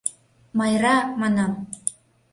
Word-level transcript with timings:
—Майра, 0.57 0.95
манам... 1.21 1.51